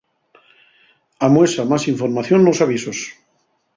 Amuesa 1.25 1.63
más 1.71 1.83
información 1.93 2.43
nos 2.43 2.59
avisos. 2.65 2.99